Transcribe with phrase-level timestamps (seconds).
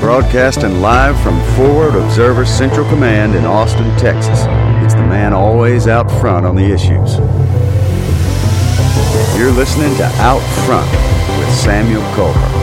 [0.00, 4.40] Broadcasting live from Forward Observer Central Command in Austin, Texas.
[4.84, 7.16] It's the man always out front on the issues.
[9.38, 10.90] You're listening to Out Front
[11.38, 12.53] with Samuel Culper.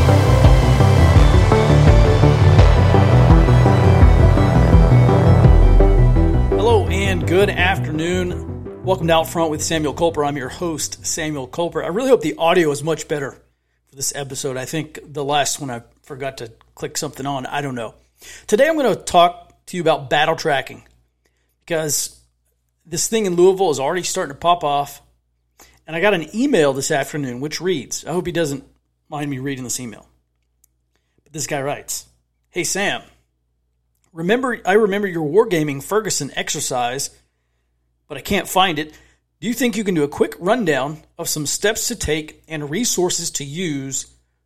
[8.92, 10.28] Welcome to Out Front with Samuel Culper.
[10.28, 11.82] I'm your host, Samuel Culper.
[11.82, 13.32] I really hope the audio is much better
[13.88, 14.58] for this episode.
[14.58, 17.46] I think the last one I forgot to click something on.
[17.46, 17.96] I don't know.
[18.48, 20.85] Today I'm going to talk to you about battle tracking
[21.62, 22.20] because
[22.85, 25.02] this thing in Louisville is already starting to pop off.
[25.88, 28.66] And I got an email this afternoon which reads I hope he doesn't
[29.08, 30.05] mind me reading this email.
[31.23, 32.08] But this guy writes
[32.49, 33.04] Hey, Sam,
[34.12, 37.10] remember I remember your wargaming Ferguson exercise,
[38.11, 38.93] but I can't find it.
[39.39, 42.70] Do you think you can do a quick rundown of some steps to take and
[42.70, 44.05] resources to use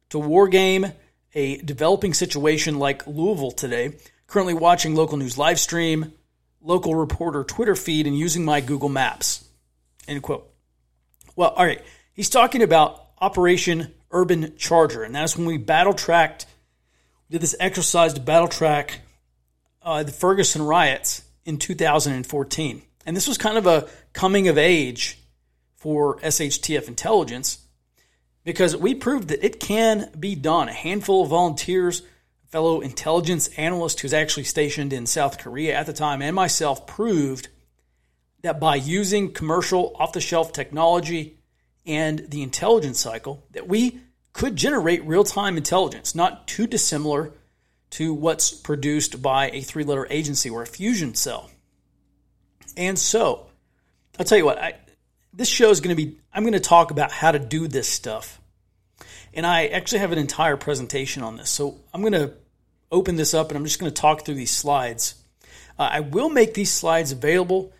[0.09, 0.93] to wargame
[1.33, 3.93] a developing situation like Louisville today,
[4.27, 6.13] currently watching local news live stream,
[6.61, 9.43] local reporter Twitter feed, and using my Google Maps.
[10.07, 10.47] End quote.
[11.35, 11.81] Well, all right.
[12.13, 16.45] He's talking about Operation Urban Charger, and that's when we battle tracked,
[17.31, 19.01] did this exercise to battle track
[19.81, 22.83] uh, the Ferguson riots in 2014.
[23.05, 25.19] And this was kind of a coming of age
[25.75, 27.59] for SHTF intelligence
[28.43, 30.69] because we proved that it can be done.
[30.69, 32.03] A handful of volunteers,
[32.47, 37.49] fellow intelligence analyst who's actually stationed in South Korea at the time, and myself proved
[38.41, 41.37] that by using commercial off the shelf technology
[41.85, 43.99] and the intelligence cycle, that we
[44.33, 47.31] could generate real time intelligence, not too dissimilar
[47.91, 51.49] to what's produced by a three letter agency or a fusion cell.
[52.77, 53.47] And so,
[54.19, 54.75] I'll tell you what, I,
[55.33, 57.87] this show is going to be, I'm going to talk about how to do this
[57.87, 58.39] stuff.
[59.33, 61.49] And I actually have an entire presentation on this.
[61.49, 62.33] So I'm going to
[62.91, 65.15] open this up and I'm just going to talk through these slides.
[65.77, 67.73] Uh, I will make these slides available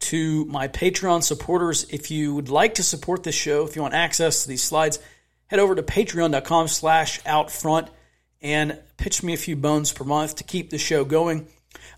[0.00, 1.84] to my Patreon supporters.
[1.90, 5.00] If you would like to support this show, if you want access to these slides,
[5.48, 7.88] head over to patreon.com slash outfront
[8.40, 11.48] and pitch me a few bones per month to keep the show going.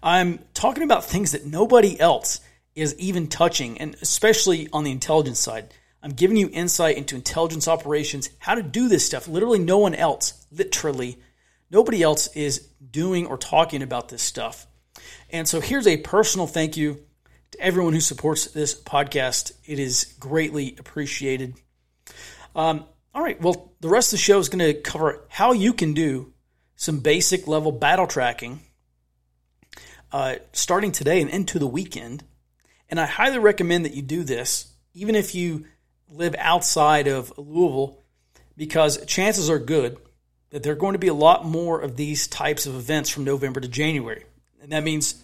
[0.02, 2.40] I'm talking about things that nobody else
[2.74, 5.72] is even touching, and especially on the intelligence side.
[6.02, 9.28] I'm giving you insight into intelligence operations, how to do this stuff.
[9.28, 11.18] Literally, no one else, literally,
[11.70, 14.66] nobody else is doing or talking about this stuff.
[15.30, 17.04] And so, here's a personal thank you
[17.52, 19.52] to everyone who supports this podcast.
[19.64, 21.54] It is greatly appreciated.
[22.56, 25.72] Um, all right, well, the rest of the show is going to cover how you
[25.72, 26.32] can do
[26.74, 28.60] some basic level battle tracking
[30.12, 32.24] uh, starting today and into the weekend.
[32.88, 35.64] And I highly recommend that you do this, even if you
[36.10, 37.98] live outside of Louisville,
[38.56, 39.96] because chances are good
[40.50, 43.24] that there are going to be a lot more of these types of events from
[43.24, 44.24] November to January.
[44.60, 45.14] And that means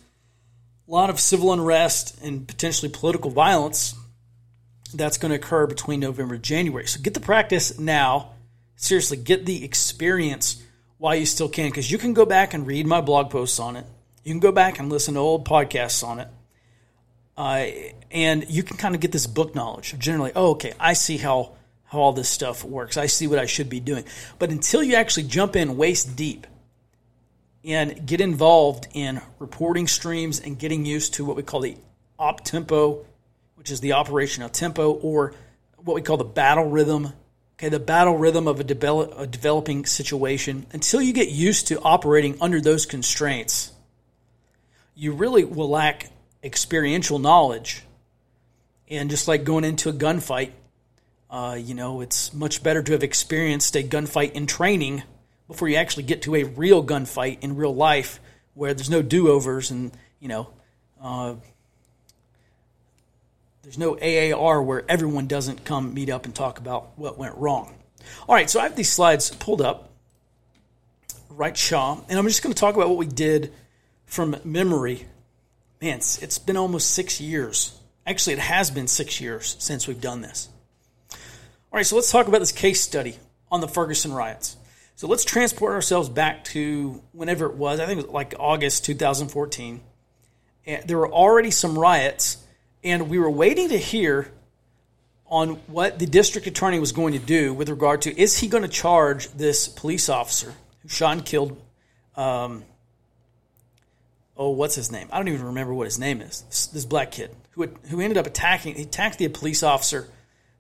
[0.88, 3.94] a lot of civil unrest and potentially political violence
[4.94, 6.87] that's going to occur between November and January.
[6.87, 8.31] So get the practice now.
[8.76, 10.62] Seriously, get the experience
[10.97, 13.76] while you still can, because you can go back and read my blog posts on
[13.76, 13.84] it.
[14.28, 16.28] You can go back and listen to old podcasts on it.
[17.34, 17.65] Uh,
[18.11, 21.53] and you can kind of get this book knowledge generally, oh, okay, I see how,
[21.84, 22.99] how all this stuff works.
[22.99, 24.05] I see what I should be doing.
[24.38, 26.47] But until you actually jump in waist deep
[27.65, 31.78] and get involved in reporting streams and getting used to what we call the
[32.19, 33.06] op tempo,
[33.55, 35.33] which is the operational tempo, or
[35.78, 37.15] what we call the battle rhythm.
[37.55, 40.67] Okay, the battle rhythm of a, develop, a developing situation.
[40.75, 43.72] Until you get used to operating under those constraints,
[44.98, 46.10] you really will lack
[46.42, 47.84] experiential knowledge.
[48.88, 50.50] And just like going into a gunfight,
[51.31, 55.04] uh, you know, it's much better to have experienced a gunfight in training
[55.47, 58.19] before you actually get to a real gunfight in real life
[58.54, 60.50] where there's no do overs and, you know,
[61.00, 61.34] uh,
[63.62, 67.73] there's no AAR where everyone doesn't come meet up and talk about what went wrong.
[68.28, 69.90] All right, so I have these slides pulled up,
[71.28, 73.52] right, Shaw, and I'm just going to talk about what we did
[74.08, 75.06] from memory
[75.81, 77.78] man, it's, it's been almost six years.
[78.06, 80.49] Actually, it has been six years since we've done this.
[81.12, 83.16] All right, so let's talk about this case study
[83.50, 84.56] on the Ferguson riots.
[84.96, 87.78] So let's transport ourselves back to whenever it was.
[87.78, 89.81] I think it was like August 2014.
[90.66, 92.38] And there were already some riots,
[92.82, 94.31] and we were waiting to hear
[95.26, 98.62] on what the district attorney was going to do with regard to is he going
[98.62, 101.61] to charge this police officer who shot and killed
[102.16, 102.64] um,
[104.38, 105.08] oh, what's his name?
[105.12, 106.43] I don't even remember what his name is.
[106.43, 108.76] This, this black kid who who ended up attacking.
[108.76, 110.08] He attacked the police officer.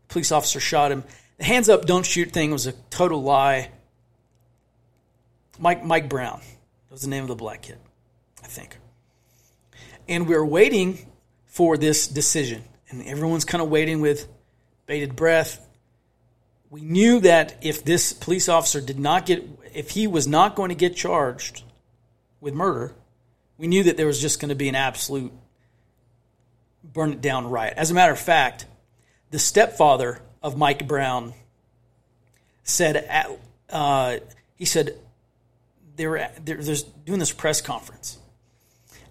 [0.08, 1.04] police officer shot him.
[1.38, 3.70] The hands up, don't shoot thing was a total lie.
[5.58, 6.40] Mike Mike Brown
[6.90, 7.78] was the name of the black kid,
[8.42, 8.76] I think.
[10.08, 10.98] And we we're waiting
[11.46, 14.26] for this decision, and everyone's kind of waiting with
[14.86, 15.64] bated breath.
[16.70, 19.44] We knew that if this police officer did not get,
[19.74, 21.62] if he was not going to get charged
[22.40, 22.94] with murder,
[23.58, 25.32] we knew that there was just going to be an absolute
[26.82, 27.74] burn it down riot.
[27.76, 28.66] As a matter of fact,
[29.30, 31.34] the stepfather of Mike Brown
[32.62, 33.36] said,
[33.68, 34.18] uh,
[34.56, 34.96] he said,
[35.98, 38.18] they were they're, they're doing this press conference,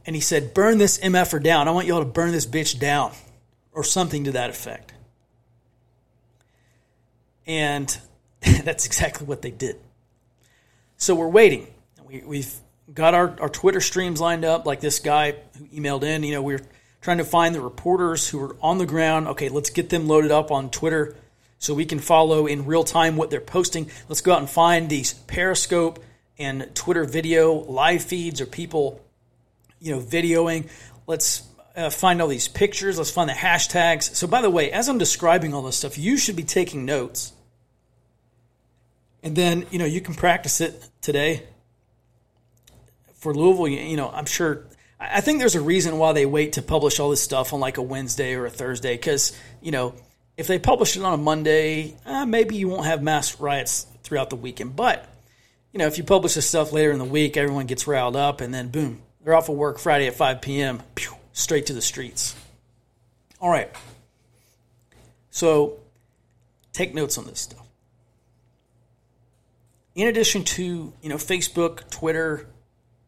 [0.06, 1.68] and he said, "Burn this mf'er down.
[1.68, 3.12] I want you all to burn this bitch down,"
[3.74, 4.94] or something to that effect.
[7.46, 7.96] And
[8.64, 9.76] that's exactly what they did.
[10.96, 11.68] So we're waiting.
[12.06, 12.56] We, we've
[12.94, 16.24] got our, our Twitter streams lined up, like this guy who emailed in.
[16.24, 16.62] You know, we're
[17.01, 19.28] trying to find the reporters who are on the ground.
[19.30, 21.16] Okay, let's get them loaded up on Twitter
[21.60, 23.89] so we can follow in real time what they're posting.
[24.07, 26.04] Let's go out and find these Periscope
[26.38, 29.04] and Twitter video live feeds or people,
[29.80, 30.69] you know, videoing.
[31.07, 31.44] Let's
[31.75, 32.98] uh, find all these pictures.
[32.98, 34.16] Let's find the hashtags.
[34.16, 37.33] So, by the way, as I'm describing all this stuff, you should be taking notes.
[39.24, 41.44] And then, you know, you can practice it today.
[43.18, 44.66] For Louisville, you know, I'm sure
[45.00, 47.78] I think there's a reason why they wait to publish all this stuff on like
[47.78, 49.94] a Wednesday or a Thursday because, you know,
[50.38, 54.30] if they publish it on a Monday, uh, maybe you won't have mass riots throughout
[54.30, 54.75] the weekend.
[54.75, 55.08] But,
[55.72, 58.42] you know, if you publish this stuff later in the week, everyone gets riled up
[58.42, 61.81] and then boom, they're off of work Friday at 5 p.m., pew, straight to the
[61.81, 62.36] streets.
[63.40, 63.69] All right.
[65.30, 65.78] So
[66.74, 67.66] take notes on this stuff.
[69.94, 72.48] In addition to, you know, Facebook, Twitter,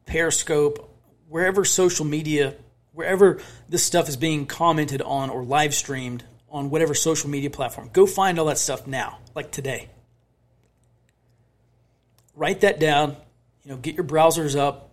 [0.09, 0.91] Periscope,
[1.27, 2.55] wherever social media,
[2.93, 3.39] wherever
[3.69, 8.07] this stuff is being commented on or live streamed on whatever social media platform, go
[8.07, 9.87] find all that stuff now, like today.
[12.35, 13.17] Write that down.
[13.63, 14.89] You know, get your browsers up,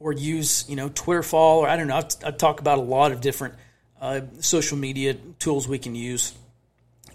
[0.00, 2.00] or use you know Twitterfall, or I don't know.
[2.24, 3.54] I talk about a lot of different
[4.00, 6.32] uh, social media tools we can use.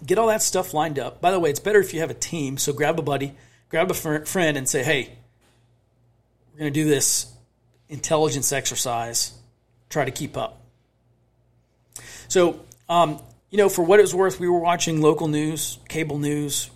[0.06, 1.20] Get all that stuff lined up.
[1.20, 2.58] By the way, it's better if you have a team.
[2.58, 3.34] So grab a buddy,
[3.70, 5.18] grab a friend, and say, "Hey,
[6.54, 7.32] we're going to do this
[7.88, 9.32] intelligence exercise,
[9.90, 10.60] try to keep up.
[12.28, 13.20] So, um,
[13.50, 16.70] you know, for what it's worth, we were watching local news, cable news,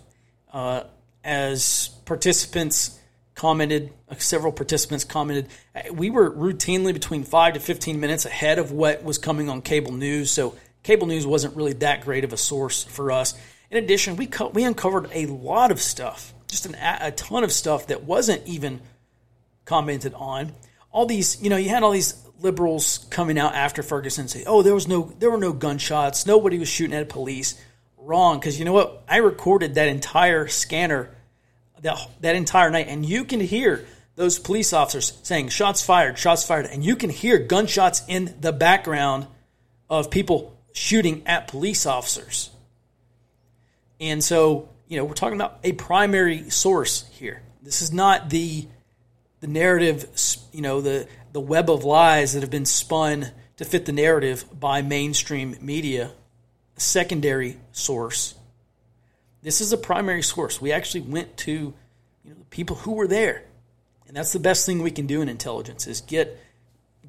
[0.51, 0.83] uh,
[1.23, 2.99] as participants
[3.35, 5.47] commented, uh, several participants commented,
[5.93, 9.93] we were routinely between five to 15 minutes ahead of what was coming on cable
[9.93, 10.29] news.
[10.29, 13.33] So, cable news wasn't really that great of a source for us.
[13.71, 17.53] In addition, we, co- we uncovered a lot of stuff, just an, a ton of
[17.53, 18.81] stuff that wasn't even
[19.69, 20.51] commented on
[20.91, 24.63] all these, you know, you had all these liberals coming out after Ferguson say, "Oh,
[24.63, 26.25] there was no, there were no gunshots.
[26.25, 27.55] Nobody was shooting at police."
[27.97, 29.03] Wrong, because you know what?
[29.07, 31.11] I recorded that entire scanner,
[31.81, 33.85] that that entire night, and you can hear
[34.15, 38.51] those police officers saying, "Shots fired, shots fired," and you can hear gunshots in the
[38.51, 39.27] background
[39.89, 42.49] of people shooting at police officers.
[43.99, 47.41] And so, you know, we're talking about a primary source here.
[47.61, 48.67] This is not the
[49.39, 50.07] the narrative,
[50.51, 54.45] you know, the the web of lies that have been spun to fit the narrative
[54.57, 56.11] by mainstream media,
[56.75, 58.35] a secondary source.
[59.41, 60.59] This is a primary source.
[60.59, 63.43] We actually went to you know, the people who were there.
[64.07, 66.37] And that's the best thing we can do in intelligence is get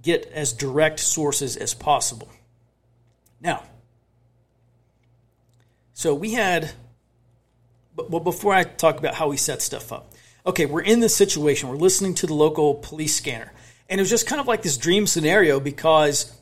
[0.02, 2.28] get as direct sources as possible.
[3.40, 3.64] Now,
[5.94, 6.72] so we had
[7.96, 10.09] but before I talk about how we set stuff up,
[10.46, 11.68] okay, we're in this situation.
[11.68, 13.52] We're listening to the local police scanner.
[13.88, 16.32] And it was just kind of like this dream scenario because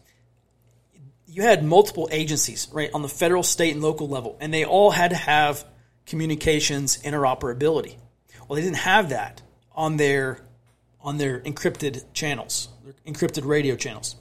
[1.26, 4.90] you had multiple agencies, right, on the federal, state, and local level, and they all
[4.90, 5.64] had to have
[6.06, 7.96] communications interoperability.
[8.48, 10.40] Well, they didn't have that on their
[11.00, 14.16] on their encrypted channels, their encrypted radio channels.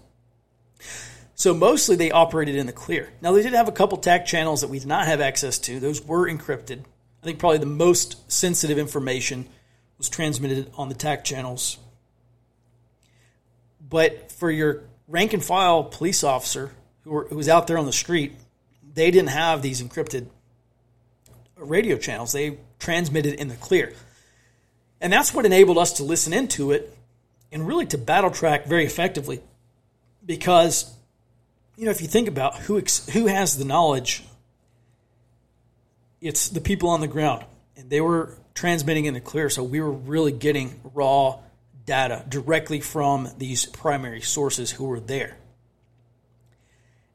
[1.33, 3.09] So mostly they operated in the clear.
[3.21, 5.79] Now they did have a couple TAC channels that we did not have access to.
[5.79, 6.81] Those were encrypted.
[7.21, 9.47] I think probably the most sensitive information
[9.97, 11.77] was transmitted on the TAC channels.
[13.89, 16.71] But for your rank and file police officer
[17.03, 18.33] who, were, who was out there on the street,
[18.93, 20.27] they didn't have these encrypted
[21.55, 22.31] radio channels.
[22.31, 23.93] They transmitted in the clear.
[24.99, 26.95] And that's what enabled us to listen into it
[27.51, 29.41] and really to battle track very effectively.
[30.25, 30.93] Because,
[31.75, 34.23] you know, if you think about who, ex- who has the knowledge,
[36.19, 37.45] it's the people on the ground.
[37.77, 39.51] And they were transmitting in the clear.
[39.51, 41.37] So we were really getting raw
[41.85, 45.37] data directly from these primary sources who were there.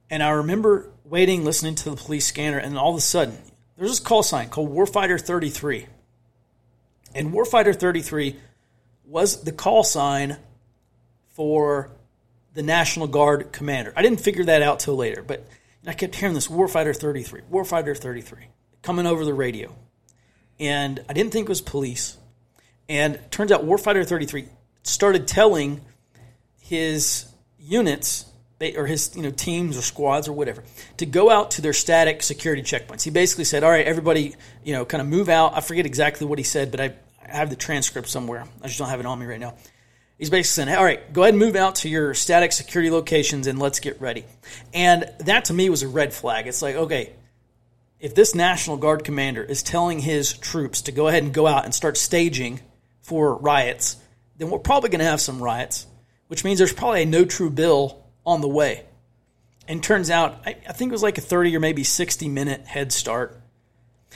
[0.09, 3.37] And I remember waiting, listening to the police scanner, and all of a sudden,
[3.77, 5.87] there's this call sign called Warfighter 33.
[7.13, 8.37] And Warfighter 33
[9.05, 10.37] was the call sign
[11.31, 11.91] for
[12.55, 13.93] the National Guard commander.
[13.97, 15.45] I didn't figure that out till later, but
[15.85, 18.47] I kept hearing this Warfighter 33, Warfighter 33
[18.83, 19.75] coming over the radio.
[20.62, 22.16] And I didn't think it was police.
[22.88, 24.47] And turns out Warfighter 33
[24.85, 25.81] started telling
[26.61, 27.26] his
[27.59, 28.26] units
[28.76, 30.62] or his you know teams or squads or whatever
[30.99, 33.02] to go out to their static security checkpoints.
[33.02, 36.28] He basically said, "All right, everybody, you know, kind of move out." I forget exactly
[36.28, 38.45] what he said, but I, I have the transcript somewhere.
[38.62, 39.54] I just don't have it on me right now.
[40.16, 43.49] He's basically saying, "All right, go ahead and move out to your static security locations
[43.49, 44.26] and let's get ready."
[44.73, 46.47] And that to me was a red flag.
[46.47, 47.14] It's like, okay,
[48.02, 51.64] if this National Guard commander is telling his troops to go ahead and go out
[51.64, 52.59] and start staging
[53.00, 53.97] for riots,
[54.37, 55.87] then we're probably going to have some riots,
[56.26, 58.85] which means there's probably a no true bill on the way.
[59.68, 62.66] And turns out, I, I think it was like a 30 or maybe 60 minute
[62.66, 63.40] head start.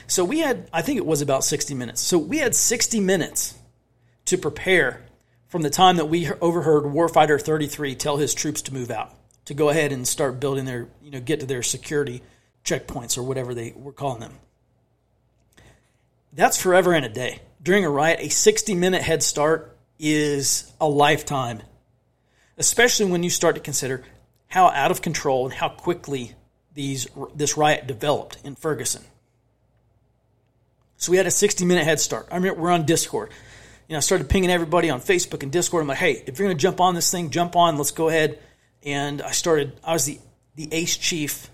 [0.05, 2.01] So we had, I think it was about 60 minutes.
[2.01, 3.55] So we had 60 minutes
[4.25, 5.01] to prepare
[5.47, 9.13] from the time that we overheard Warfighter 33 tell his troops to move out,
[9.45, 12.21] to go ahead and start building their, you know, get to their security
[12.67, 14.33] checkpoints or whatever they were calling them.
[16.33, 17.39] That's forever and a day.
[17.63, 21.63] During a riot, a 60 minute head start is a lifetime,
[22.57, 24.03] especially when you start to consider
[24.47, 26.33] how out of control and how quickly
[26.73, 29.03] these this riot developed in Ferguson.
[30.97, 32.27] So we had a 60 minute head start.
[32.31, 33.31] I mean, we're on Discord.
[33.87, 35.81] You know, I started pinging everybody on Facebook and Discord.
[35.81, 37.77] I'm like, hey, if you're going to jump on this thing, jump on.
[37.77, 38.39] Let's go ahead.
[38.83, 39.79] And I started.
[39.83, 40.19] I was the
[40.55, 41.49] the ace chief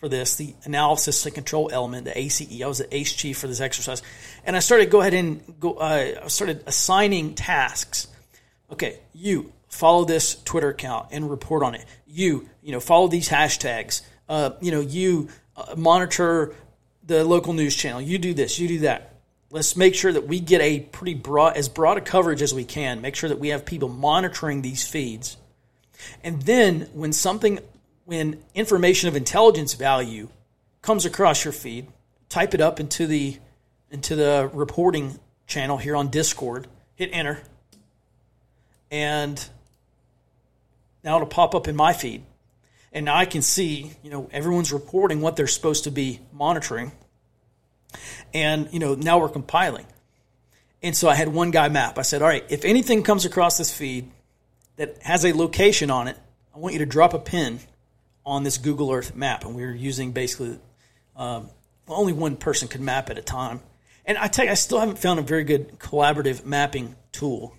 [0.00, 2.62] for this, the analysis and control element, the ACE.
[2.62, 4.02] I was the ACE chief for this exercise,
[4.44, 5.74] and I started go ahead and go.
[5.74, 8.08] Uh, I started assigning tasks.
[8.72, 11.84] Okay, you follow this Twitter account and report on it.
[12.06, 14.02] You, you know, follow these hashtags.
[14.28, 16.54] Uh, you know, you uh, monitor
[17.06, 18.00] the local news channel.
[18.00, 18.58] You do this.
[18.58, 19.14] You do that.
[19.50, 22.64] Let's make sure that we get a pretty broad, as broad a coverage as we
[22.64, 23.00] can.
[23.00, 25.36] Make sure that we have people monitoring these feeds.
[26.22, 27.58] And then when something
[28.10, 30.28] when information of intelligence value
[30.82, 31.86] comes across your feed,
[32.28, 33.38] type it up into the
[33.88, 37.40] into the reporting channel here on Discord, hit enter,
[38.90, 39.48] and
[41.04, 42.24] now it'll pop up in my feed.
[42.92, 46.90] And now I can see, you know, everyone's reporting what they're supposed to be monitoring.
[48.34, 49.86] And, you know, now we're compiling.
[50.82, 51.96] And so I had one guy map.
[51.96, 54.10] I said, all right, if anything comes across this feed
[54.78, 56.16] that has a location on it,
[56.52, 57.60] I want you to drop a pin
[58.24, 60.58] on this Google Earth map, and we were using basically
[61.16, 61.50] um,
[61.88, 63.60] only one person could map at a time.
[64.04, 67.54] And I tell you, I still haven't found a very good collaborative mapping tool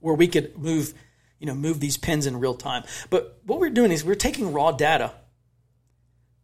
[0.00, 0.94] where we could move,
[1.38, 2.84] you know, move these pins in real time.
[3.10, 5.12] But what we're doing is we're taking raw data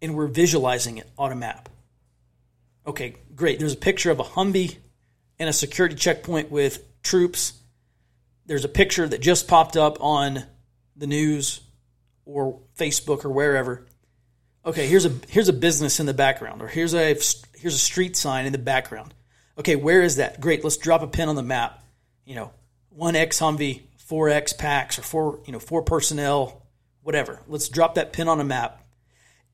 [0.02, 1.69] and we're visualizing it on a map.
[2.87, 3.59] Okay, great.
[3.59, 4.79] There's a picture of a Humvee
[5.38, 7.52] and a security checkpoint with troops.
[8.47, 10.45] There's a picture that just popped up on
[10.97, 11.61] the news
[12.34, 13.87] or Facebook or wherever.
[14.64, 17.14] Okay, here's a here's a business in the background, or here's a
[17.56, 19.14] here's a street sign in the background.
[19.58, 20.40] Okay, where is that?
[20.40, 21.82] Great, let's drop a pin on the map.
[22.25, 22.52] You know,
[22.90, 26.66] one X Humvee, four X packs, or four you know four personnel,
[27.02, 27.40] whatever.
[27.49, 28.82] Let's drop that pin on a map,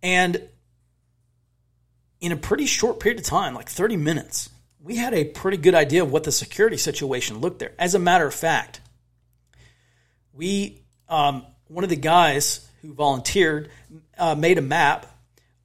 [0.02, 0.48] and
[2.20, 5.74] in a pretty short period of time, like 30 minutes, we had a pretty good
[5.74, 7.72] idea of what the security situation looked there.
[7.78, 8.80] As a matter of fact,
[10.32, 13.70] we um, one of the guys who volunteered
[14.18, 15.06] uh, made a map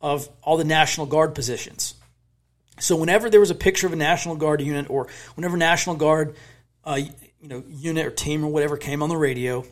[0.02, 1.94] of all the National Guard positions.
[2.80, 6.36] So whenever there was a picture of a National Guard unit, or whenever National Guard,
[6.84, 7.00] uh,
[7.40, 9.64] you know, unit or team or whatever came on the radio,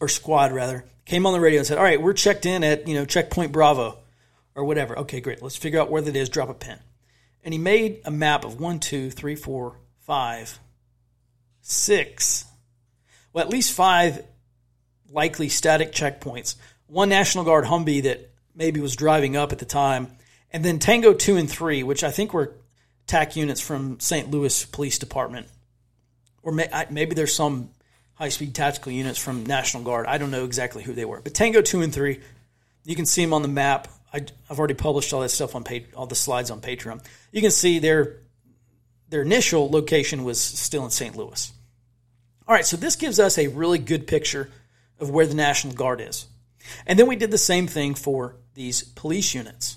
[0.00, 2.88] or squad rather, came on the radio and said, "All right, we're checked in at
[2.88, 3.98] you know checkpoint Bravo,
[4.54, 5.42] or whatever." Okay, great.
[5.42, 6.28] Let's figure out where that is.
[6.28, 6.78] Drop a pin.
[7.44, 10.60] And he made a map of one, two, three, four, five,
[11.60, 12.44] six.
[13.32, 14.24] Well, at least five
[15.12, 16.56] likely static checkpoints.
[16.86, 20.08] One National Guard Humvee that maybe was driving up at the time,
[20.50, 22.54] and then Tango 2 and 3, which I think were
[23.06, 24.30] TAC units from St.
[24.30, 25.46] Louis Police Department.
[26.42, 27.70] Or may, maybe there's some
[28.14, 30.06] high speed tactical units from National Guard.
[30.06, 31.20] I don't know exactly who they were.
[31.20, 32.20] But Tango 2 and 3,
[32.84, 33.88] you can see them on the map.
[34.12, 35.64] I, have already published all that stuff on
[35.96, 37.02] all the slides on Patreon.
[37.30, 38.18] You can see their
[39.08, 41.14] their initial location was still in St.
[41.14, 41.52] Louis.
[42.48, 44.50] All right, so this gives us a really good picture
[45.02, 46.26] of where the National Guard is.
[46.86, 49.76] And then we did the same thing for these police units.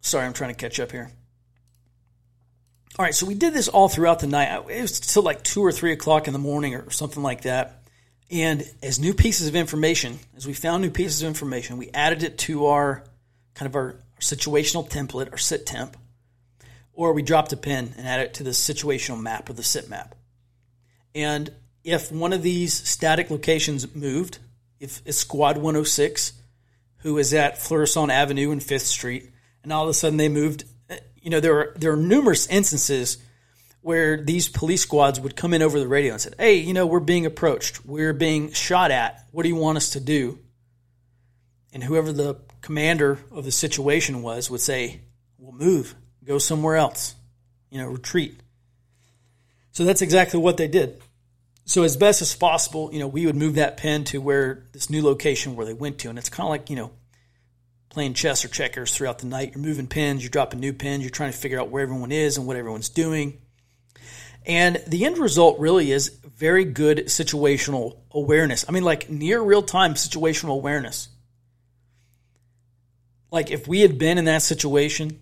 [0.00, 1.10] Sorry, I'm trying to catch up here.
[2.98, 4.64] All right, so we did this all throughout the night.
[4.68, 7.82] It was till like two or three o'clock in the morning or something like that.
[8.30, 12.22] And as new pieces of information, as we found new pieces of information, we added
[12.22, 13.04] it to our
[13.54, 15.96] kind of our, situational template, our sit temp,
[16.92, 19.88] or we dropped a pin and added it to the situational map or the sit
[19.88, 20.14] map.
[21.14, 21.50] And
[21.84, 24.38] if one of these static locations moved,
[24.80, 26.32] if it's squad 106,
[26.98, 29.30] who is at Florissant Avenue and Fifth Street,
[29.62, 32.46] and all of a sudden they moved, eh, you know, there are there are numerous
[32.46, 33.18] instances
[33.80, 36.86] where these police squads would come in over the radio and said, "Hey, you know,
[36.86, 37.84] we're being approached.
[37.84, 39.26] We're being shot at.
[39.32, 40.38] What do you want us to do?"
[41.72, 45.00] And whoever the commander of the situation was would say,
[45.38, 45.96] "We'll move.
[46.24, 47.14] Go somewhere else.
[47.70, 48.38] You know, retreat."
[49.72, 51.00] So that's exactly what they did.
[51.64, 54.90] So as best as possible, you know, we would move that pin to where this
[54.90, 56.90] new location where they went to, and it's kind of like you know,
[57.88, 59.52] playing chess or checkers throughout the night.
[59.54, 62.36] You're moving pins, you're dropping new pins, you're trying to figure out where everyone is
[62.36, 63.38] and what everyone's doing.
[64.44, 68.64] And the end result really is very good situational awareness.
[68.68, 71.08] I mean, like near real time situational awareness.
[73.30, 75.21] Like if we had been in that situation,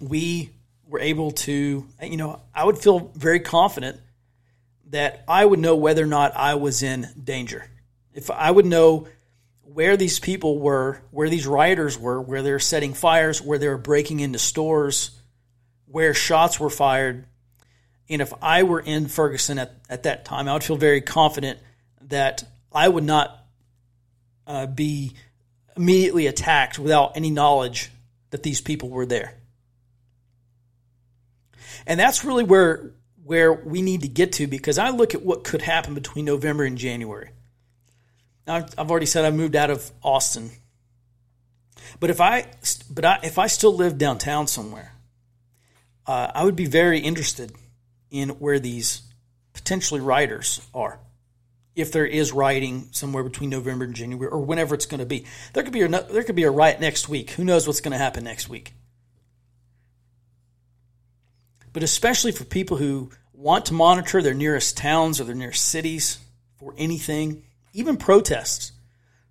[0.00, 0.50] we
[0.86, 4.00] were able to, you know, I would feel very confident
[4.90, 7.68] that I would know whether or not I was in danger.
[8.12, 9.08] If I would know
[9.62, 14.20] where these people were, where these rioters were, where they're setting fires, where they're breaking
[14.20, 15.10] into stores,
[15.86, 17.24] where shots were fired,
[18.08, 21.58] and if I were in Ferguson at, at that time, I would feel very confident
[22.02, 23.46] that I would not
[24.46, 25.14] uh, be
[25.76, 27.90] immediately attacked without any knowledge
[28.30, 29.34] that these people were there.
[31.86, 32.92] And that's really where
[33.24, 36.64] where we need to get to because I look at what could happen between November
[36.64, 37.30] and January.
[38.46, 40.50] Now, I've already said I moved out of Austin,
[42.00, 42.46] but if I
[42.90, 44.92] but I, if I still lived downtown somewhere,
[46.06, 47.52] uh, I would be very interested
[48.10, 49.02] in where these
[49.54, 51.00] potentially riders are.
[51.74, 55.24] If there is rioting somewhere between November and January, or whenever it's going to be,
[55.54, 57.30] there could be a, there could be a riot next week.
[57.32, 58.74] Who knows what's going to happen next week?
[61.74, 66.18] But especially for people who want to monitor their nearest towns or their nearest cities
[66.56, 68.72] for anything, even protests,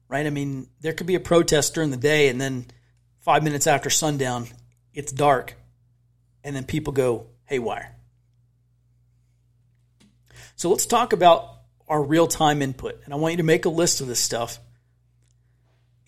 [0.10, 0.28] right?
[0.28, 2.66] I mean, there could be a protest during the day, and then
[3.22, 4.48] five minutes after sundown,
[4.94, 5.56] it's dark,
[6.44, 7.96] and then people go haywire.
[10.58, 11.50] So let's talk about
[11.88, 13.02] our real time input.
[13.06, 14.60] And I want you to make a list of this stuff.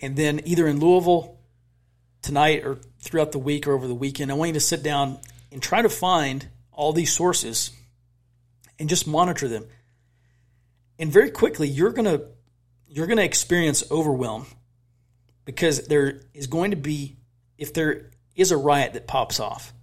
[0.02, 1.40] And then either in Louisville
[2.22, 5.20] tonight or throughout the week or over the weekend, I want you to sit down
[5.56, 7.72] and try to find all these sources
[8.78, 9.66] and just monitor them.
[11.00, 12.26] And very quickly, you're going to
[12.90, 14.48] you're going to experience overwhelm
[15.46, 17.16] because there is going to be
[17.58, 19.74] if there is a riot that pops off,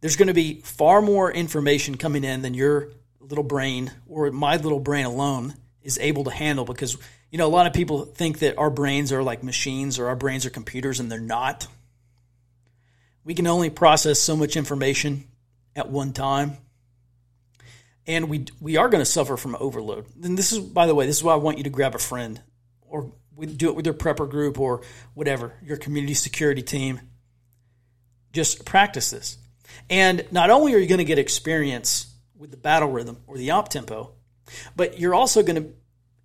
[0.00, 2.88] there's going to be far more information coming in than you're
[3.20, 6.96] little brain or my little brain alone is able to handle because
[7.30, 10.16] you know a lot of people think that our brains are like machines or our
[10.16, 11.66] brains are computers and they're not
[13.28, 15.28] we can only process so much information
[15.76, 16.56] at one time
[18.06, 21.06] and we we are going to suffer from overload and this is by the way
[21.06, 22.40] this is why I want you to grab a friend
[22.80, 24.80] or do it with your prepper group or
[25.12, 27.00] whatever your community security team
[28.32, 29.36] just practice this
[29.90, 33.50] and not only are you going to get experience with the battle rhythm or the
[33.50, 34.12] op tempo,
[34.76, 35.72] but you're also going to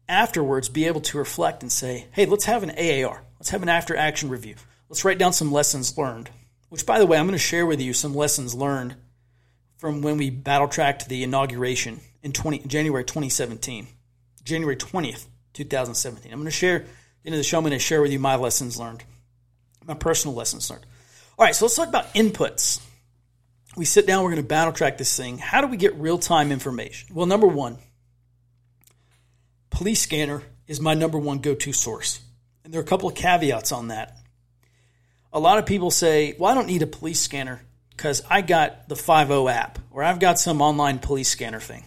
[0.07, 3.23] afterwards be able to reflect and say, hey, let's have an AAR.
[3.39, 4.55] Let's have an after action review.
[4.89, 6.29] Let's write down some lessons learned.
[6.73, 8.95] Which, by the way, I'm going to share with you some lessons learned
[9.77, 13.87] from when we battle tracked the inauguration in 20, January 2017,
[14.43, 16.31] January 20th, 2017.
[16.31, 16.85] I'm going to share, at
[17.21, 19.03] the end of the show, I'm going to share with you my lessons learned,
[19.85, 20.85] my personal lessons learned.
[21.37, 22.81] All right, so let's talk about inputs
[23.75, 25.37] we sit down, we're going to battle track this thing.
[25.37, 27.13] How do we get real time information?
[27.13, 27.77] Well, number one,
[29.69, 32.19] Police Scanner is my number one go to source.
[32.63, 34.17] And there are a couple of caveats on that.
[35.33, 38.87] A lot of people say, well, I don't need a police scanner because I got
[38.87, 41.83] the 5.0 app or I've got some online police scanner thing.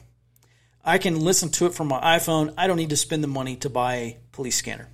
[0.84, 2.52] I can listen to it from my iPhone.
[2.58, 4.88] I don't need to spend the money to buy a police scanner.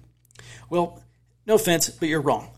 [0.71, 1.03] Well,
[1.47, 2.51] no offense, but you're wrong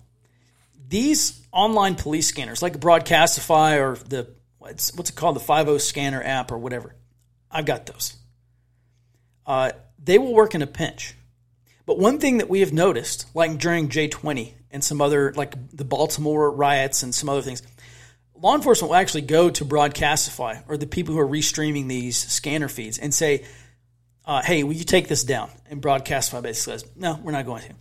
[0.88, 4.28] these online police scanners, like Broadcastify or the
[4.59, 6.94] what's, what's it called, the 5.0 scanner app or whatever,
[7.50, 8.16] I've got those.
[9.46, 11.14] Uh, they will work in a pinch.
[11.87, 15.84] But one thing that we have noticed, like during J20 and some other, like the
[15.84, 17.62] Baltimore riots and some other things,
[18.34, 22.68] law enforcement will actually go to Broadcastify or the people who are restreaming these scanner
[22.68, 23.44] feeds and say,
[24.26, 25.50] uh, hey, will you take this down?
[25.70, 27.74] And Broadcastify basically says, no, we're not going to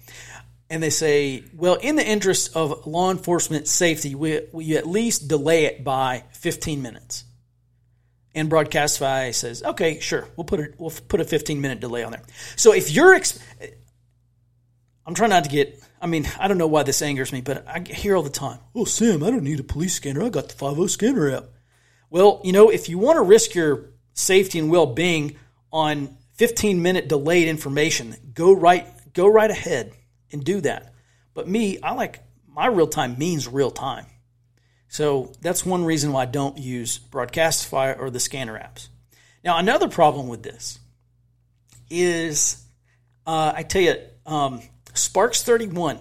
[0.73, 5.27] and they say, well, in the interest of law enforcement safety, we, we at least
[5.27, 7.25] delay it by 15 minutes.
[8.33, 12.11] and Broadcastify says, "Okay, sure, we'll put a we'll put a 15 minute delay on
[12.11, 12.23] there."
[12.55, 13.13] So if you're,
[15.05, 15.79] I'm trying not to get.
[16.03, 18.59] I mean, I don't know why this angers me, but I hear all the time,
[18.75, 20.21] "Oh, Sam, I don't need a police scanner.
[20.21, 21.45] I got the 50 scanner app."
[22.09, 25.37] Well, you know, if you want to risk your safety and well being
[25.71, 29.93] on 15 minute delayed information, go right go right ahead
[30.29, 30.93] and do that.
[31.33, 34.05] But me, I like my real time means real time.
[34.89, 38.89] So that's one reason why I don't use Broadcastify or the scanner apps.
[39.41, 40.79] Now, another problem with this
[41.89, 42.61] is
[43.25, 44.61] uh, I tell you, um,
[44.93, 45.99] Sparks 31,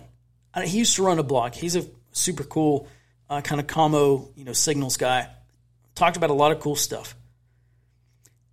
[0.64, 1.55] he used to run a blog.
[1.55, 2.88] He's a super cool
[3.28, 5.28] uh, kind of commo, you know, signals guy.
[5.94, 7.14] Talked about a lot of cool stuff.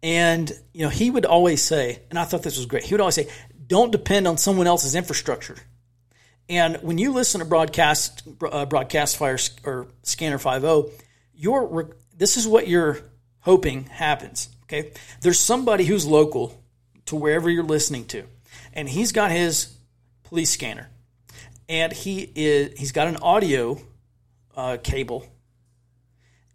[0.02, 3.02] And, you know, he would always say, and I thought this was great, he would
[3.02, 3.28] always say,
[3.68, 5.58] don't depend on someone else's infrastructure.
[6.48, 10.92] And when you listen to broadcast, uh, Broadcastify or Scanner 5.0,
[11.36, 13.00] you're, this is what you're
[13.42, 14.50] hoping happens.
[14.64, 14.92] Okay.
[15.22, 16.64] There's somebody who's local
[17.06, 18.24] to wherever you're listening to,
[18.74, 19.76] and he's got his
[20.30, 20.90] police scanner,
[21.68, 23.78] and he is, he's got an audio
[24.56, 25.26] uh, cable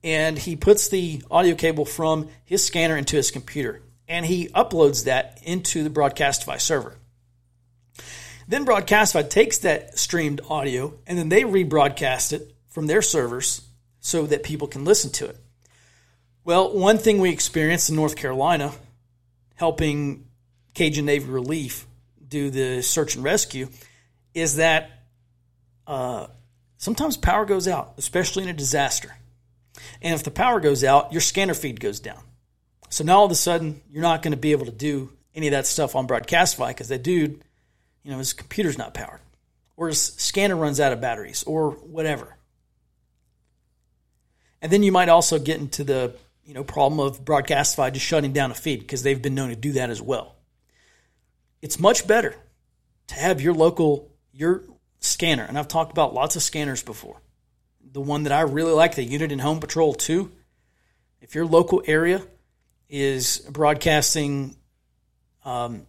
[0.04, 5.04] and he puts the audio cable from his scanner into his computer and he uploads
[5.04, 6.98] that into the Broadcastify server.
[8.46, 13.62] Then Broadcastify takes that streamed audio and then they rebroadcast it from their servers
[14.00, 15.38] so that people can listen to it.
[16.44, 18.72] Well, one thing we experienced in North Carolina,
[19.54, 20.26] helping
[20.74, 21.86] Cajun Navy Relief
[22.34, 23.68] do the search and rescue,
[24.34, 24.90] is that
[25.86, 26.26] uh,
[26.78, 29.14] sometimes power goes out, especially in a disaster.
[30.02, 32.20] And if the power goes out, your scanner feed goes down.
[32.90, 35.48] So now all of a sudden, you're not going to be able to do any
[35.48, 37.42] of that stuff on Broadcastify because that dude,
[38.02, 39.20] you know, his computer's not powered,
[39.76, 42.36] or his scanner runs out of batteries, or whatever.
[44.60, 48.32] And then you might also get into the you know problem of Broadcastify just shutting
[48.32, 50.34] down a feed because they've been known to do that as well.
[51.64, 52.34] It's much better
[53.06, 54.64] to have your local your
[55.00, 57.22] scanner, and I've talked about lots of scanners before
[57.90, 60.30] the one that I really like, the Uniden Home Patrol 2.
[61.22, 62.20] If your local area
[62.90, 64.56] is broadcasting
[65.46, 65.86] um,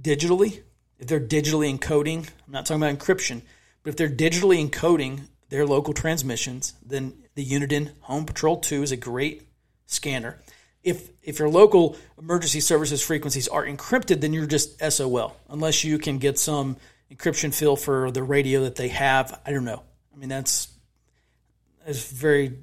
[0.00, 0.62] digitally,
[1.00, 3.42] if they're digitally encoding, I'm not talking about encryption,
[3.82, 8.92] but if they're digitally encoding their local transmissions, then the Uniden Home Patrol 2 is
[8.92, 9.48] a great
[9.86, 10.38] scanner.
[10.84, 15.98] If if your local emergency services frequencies are encrypted, then you're just SOL, unless you
[15.98, 16.76] can get some
[17.10, 19.40] encryption fill for the radio that they have.
[19.44, 19.82] I don't know.
[20.14, 20.68] I mean, that's
[21.86, 22.58] is very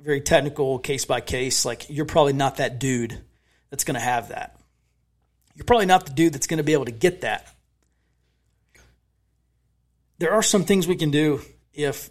[0.00, 3.20] very technical case by case like you're probably not that dude
[3.70, 4.60] that's going to have that
[5.54, 7.52] you're probably not the dude that's going to be able to get that
[10.18, 11.40] there are some things we can do
[11.72, 12.10] if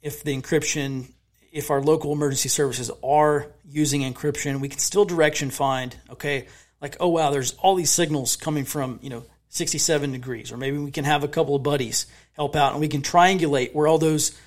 [0.00, 1.10] if the encryption
[1.52, 6.46] if our local emergency services are using encryption we can still direction find okay
[6.80, 10.78] like oh wow there's all these signals coming from you know 67 degrees or maybe
[10.78, 13.98] we can have a couple of buddies help out and we can triangulate where all
[13.98, 14.38] those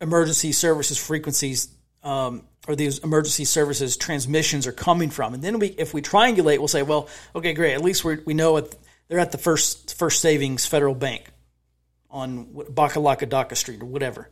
[0.00, 1.68] emergency services frequencies
[2.02, 5.34] um, or these emergency services transmissions are coming from.
[5.34, 7.74] And then we, if we triangulate, we'll say, well, okay, great.
[7.74, 8.76] At least we know it,
[9.08, 11.24] they're at the first First Savings Federal Bank
[12.10, 14.28] on Bakalakadaka Street or whatever.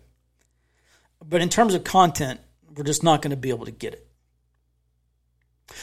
[1.25, 2.41] But in terms of content,
[2.75, 4.07] we're just not going to be able to get it.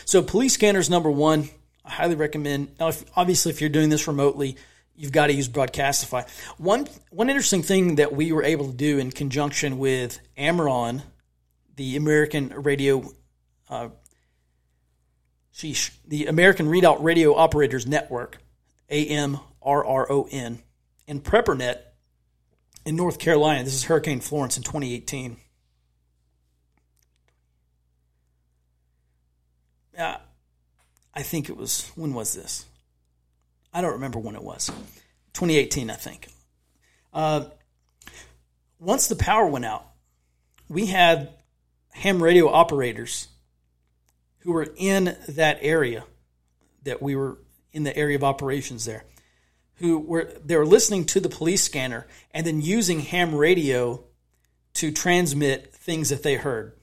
[0.06, 1.50] So police scanners number one,
[1.84, 2.72] I highly recommend.
[2.80, 4.58] Now, if, obviously, if you're doing this remotely,
[4.96, 6.28] you've got to use Broadcastify.
[6.58, 11.04] One one interesting thing that we were able to do in conjunction with AMRRON,
[11.76, 13.12] the American Radio,
[13.70, 13.90] uh,
[15.54, 18.38] sheesh, the American Redoubt Radio Operators Network,
[18.90, 20.60] AMRRON,
[21.08, 21.78] and PrepperNet
[22.86, 23.64] in North Carolina.
[23.64, 25.38] This is Hurricane Florence in 2018.
[29.98, 30.18] Uh,
[31.14, 32.66] I think it was when was this?
[33.74, 34.68] I don't remember when it was.
[35.34, 36.28] 2018, I think.
[37.14, 37.46] Uh,
[38.80, 39.86] once the power went out,
[40.70, 41.30] we had
[41.92, 43.28] ham radio operators
[44.40, 46.04] who were in that area
[46.84, 47.38] that we were
[47.72, 49.04] in the area of operations there
[49.78, 54.04] who were they were listening to the police scanner and then using ham radio
[54.76, 56.74] to transmit things that they heard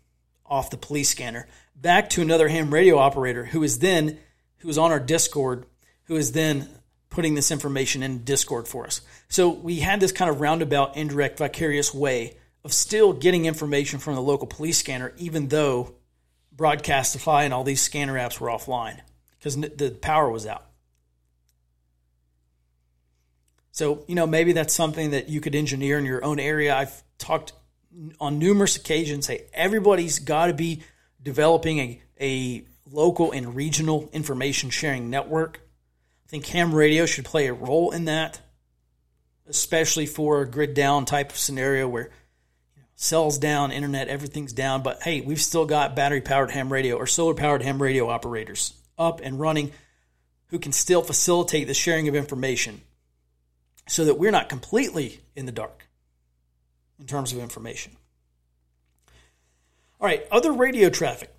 [0.46, 4.18] off the police scanner back to another ham radio operator who is then
[4.58, 5.66] who was on our discord
[6.04, 6.68] who is then
[7.12, 9.02] putting this information in Discord for us.
[9.28, 14.14] So we had this kind of roundabout, indirect, vicarious way of still getting information from
[14.14, 15.94] the local police scanner, even though
[16.56, 19.00] Broadcastify and all these scanner apps were offline
[19.38, 20.66] because the power was out.
[23.72, 26.76] So, you know, maybe that's something that you could engineer in your own area.
[26.76, 27.54] I've talked
[28.20, 30.82] on numerous occasions, say everybody's got to be
[31.22, 35.60] developing a, a local and regional information sharing network.
[36.26, 38.40] I think ham radio should play a role in that,
[39.46, 42.10] especially for a grid down type of scenario where
[42.74, 44.82] you know, cells down, internet, everything's down.
[44.82, 48.74] But hey, we've still got battery powered ham radio or solar powered ham radio operators
[48.98, 49.72] up and running
[50.48, 52.82] who can still facilitate the sharing of information
[53.86, 55.86] so that we're not completely in the dark
[56.98, 57.96] in terms of information.
[60.00, 61.32] All right, other radio traffic.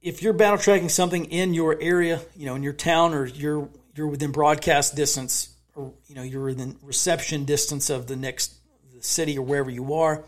[0.00, 3.68] If you're battle tracking something in your area, you know, in your town, or you're
[3.94, 8.54] you're within broadcast distance, or you know, you're within reception distance of the next
[9.00, 10.24] city or wherever you are,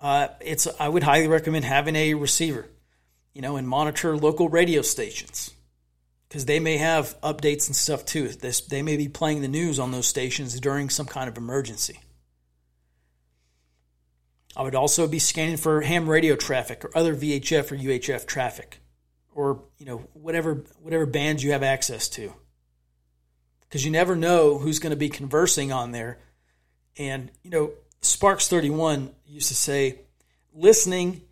[0.00, 2.66] uh, it's I would highly recommend having a receiver,
[3.32, 5.52] you know, and monitor local radio stations
[6.28, 8.28] because they may have updates and stuff too.
[8.28, 12.00] This, they may be playing the news on those stations during some kind of emergency.
[14.56, 18.80] I would also be scanning for ham radio traffic or other VHF or UHF traffic,
[19.32, 22.32] or you know whatever whatever bands you have access to,
[23.60, 26.18] because you never know who's going to be conversing on there.
[26.96, 30.00] And you know Sparks thirty one used to say,
[30.52, 31.22] listening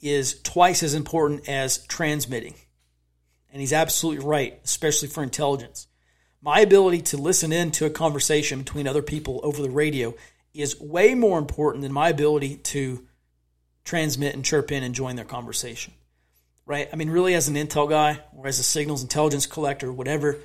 [0.00, 2.54] is twice as important as transmitting,
[3.50, 5.86] and he's absolutely right, especially for intelligence.
[6.40, 10.14] My ability to listen in to a conversation between other people over the radio
[10.54, 13.06] is way more important than my ability to
[13.84, 15.92] transmit and chirp in and join their conversation.
[16.66, 16.88] Right?
[16.92, 20.38] I mean, really, as an intel guy or as a signals intelligence collector, whatever,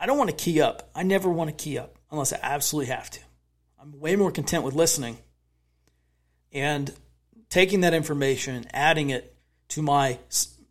[0.00, 0.90] I don't want to key up.
[0.94, 3.20] I never want to key up unless I absolutely have to.
[3.80, 5.18] I'm way more content with listening
[6.52, 6.92] and
[7.48, 9.36] taking that information and adding it
[9.68, 10.18] to my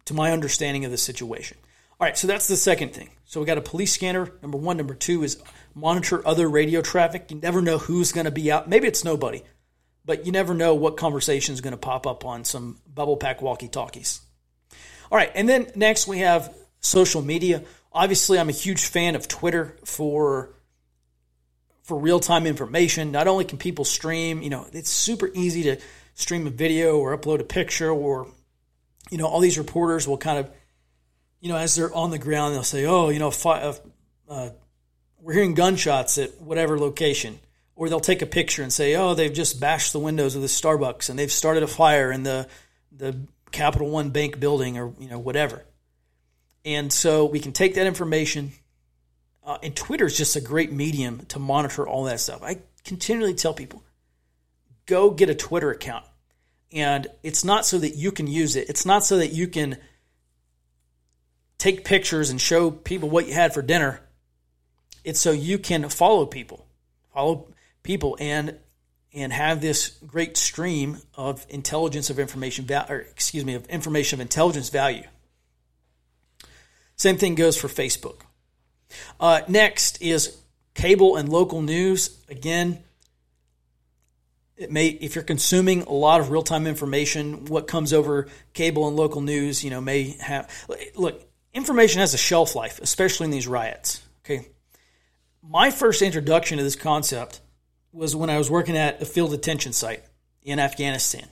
[0.06, 1.58] to my understanding of the situation.
[2.00, 3.10] All right, so that's the second thing.
[3.26, 4.32] So we got a police scanner.
[4.42, 4.78] Number one.
[4.78, 5.42] Number two is
[5.74, 7.32] monitor other radio traffic.
[7.32, 8.68] You never know who's going to be out.
[8.68, 9.44] Maybe it's nobody,
[10.04, 13.42] but you never know what conversation is going to pop up on some bubble pack
[13.42, 14.22] walkie talkies.
[15.12, 17.64] All right, and then next we have social media.
[17.94, 20.50] Obviously, I'm a huge fan of Twitter for
[21.84, 23.12] for real time information.
[23.12, 25.78] Not only can people stream, you know, it's super easy to
[26.16, 28.28] stream a video or upload a picture, or
[29.10, 30.50] you know, all these reporters will kind of,
[31.40, 33.74] you know, as they're on the ground, they'll say, "Oh, you know, fi-
[34.28, 34.50] uh,
[35.26, 37.40] we're hearing gunshots at whatever location.
[37.76, 40.48] Or they'll take a picture and say, oh, they've just bashed the windows of the
[40.48, 42.48] Starbucks and they've started a fire in the,
[42.92, 43.18] the
[43.52, 45.66] Capital One Bank building or, you know, whatever.
[46.64, 48.54] And so we can take that information.
[49.44, 52.42] Uh, and Twitter is just a great medium to monitor all that stuff.
[52.44, 53.84] I continually tell people,
[54.86, 56.06] go get a Twitter account.
[56.76, 58.70] And it's not so that you can use it.
[58.70, 59.78] It's not so that you can
[61.58, 64.02] take pictures and show people what you had for dinner
[65.06, 66.66] it's so you can follow people,
[67.14, 67.48] follow
[67.84, 68.58] people, and
[69.14, 74.22] and have this great stream of intelligence of information, or excuse me, of information of
[74.22, 75.06] intelligence value.
[76.98, 78.22] Same thing goes for Facebook.
[79.18, 80.38] Uh, next is
[80.74, 82.20] cable and local news.
[82.28, 82.84] Again,
[84.58, 88.88] it may if you're consuming a lot of real time information, what comes over cable
[88.88, 90.50] and local news, you know, may have
[90.96, 91.22] look.
[91.54, 94.02] Information has a shelf life, especially in these riots.
[94.24, 94.48] Okay,
[95.42, 97.42] my first introduction to this concept
[97.92, 100.04] was when I was working at a field detention site
[100.44, 101.28] in Afghanistan.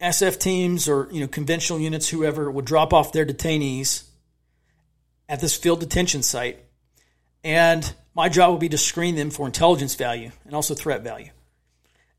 [0.00, 4.04] SF teams or you know conventional units, whoever would drop off their detainees
[5.28, 6.58] at this field detention site,
[7.42, 11.30] and my job would be to screen them for intelligence value and also threat value.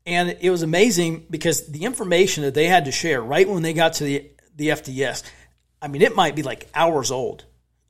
[0.06, 3.74] And it was amazing because the information that they had to share right when they
[3.74, 5.22] got to the the FDS,
[5.82, 7.44] I mean, it might be like hours old.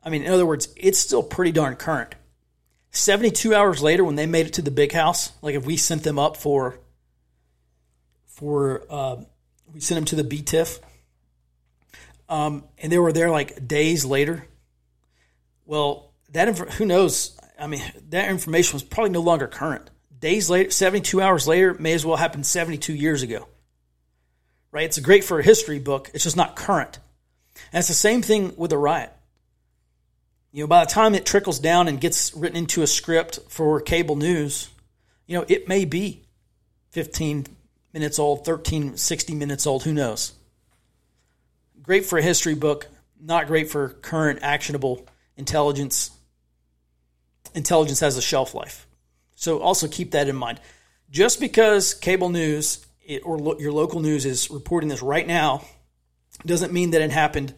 [0.04, 2.16] I mean, in other words, it's still pretty darn current.
[2.90, 6.02] 72 hours later, when they made it to the big house, like if we sent
[6.02, 6.80] them up for,
[8.26, 9.16] for, uh,
[9.72, 10.80] we sent them to the BTIF,
[12.28, 14.46] um, and they were there like days later.
[15.64, 17.39] Well, that inf- who knows?
[17.60, 19.90] I mean, that information was probably no longer current.
[20.18, 23.48] Days later, 72 hours later, may as well happen 72 years ago.
[24.72, 24.84] Right?
[24.84, 26.10] It's great for a history book.
[26.14, 26.98] It's just not current.
[27.72, 29.12] And it's the same thing with a riot.
[30.52, 33.80] You know, by the time it trickles down and gets written into a script for
[33.80, 34.68] cable news,
[35.26, 36.22] you know, it may be
[36.90, 37.46] 15
[37.92, 40.32] minutes old, 13, 60 minutes old, who knows?
[41.82, 42.88] Great for a history book,
[43.20, 46.10] not great for current actionable intelligence.
[47.54, 48.86] Intelligence has a shelf life.
[49.34, 50.60] So also keep that in mind.
[51.10, 52.86] Just because cable news
[53.24, 55.64] or your local news is reporting this right now
[56.46, 57.54] doesn't mean that it happened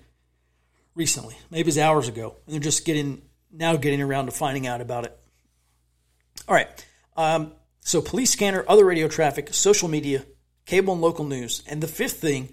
[0.95, 1.37] recently.
[1.51, 5.05] Maybe it's hours ago, and they're just getting now getting around to finding out about
[5.05, 5.19] it.
[6.49, 6.87] All right.
[7.17, 10.25] Um, so police scanner, other radio traffic, social media,
[10.67, 11.63] cable and local news.
[11.67, 12.53] And the fifth thing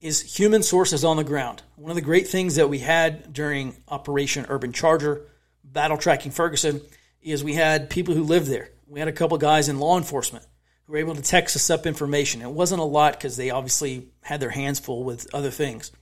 [0.00, 1.62] is human sources on the ground.
[1.76, 5.26] One of the great things that we had during Operation Urban Charger,
[5.72, 6.80] battle tracking Ferguson,
[7.22, 8.70] is we had people who lived there.
[8.86, 10.44] We had a couple guys in law enforcement
[10.84, 12.42] who were able to text us up information.
[12.42, 15.92] It wasn't a lot because they obviously had their hands full with other things.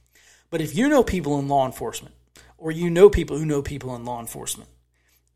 [0.50, 2.14] But if you know people in law enforcement,
[2.59, 4.68] or you know people who know people in law enforcement,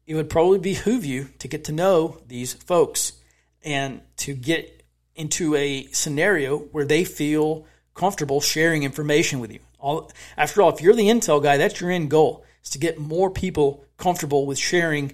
[0.07, 3.12] it would probably behoove you to get to know these folks
[3.62, 4.83] and to get
[5.14, 9.61] into a scenario where they feel comfortable sharing information with you.
[9.79, 12.98] All, after all, if you're the intel guy, that's your end goal is to get
[12.98, 15.12] more people comfortable with sharing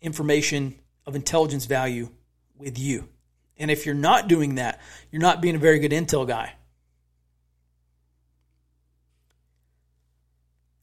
[0.00, 0.74] information
[1.06, 2.10] of intelligence value
[2.56, 3.08] with you.
[3.56, 6.54] And if you're not doing that, you're not being a very good intel guy.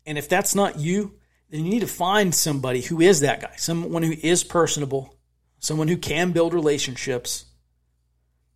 [0.05, 1.15] And if that's not you,
[1.49, 5.15] then you need to find somebody who is that guy, someone who is personable,
[5.59, 7.45] someone who can build relationships,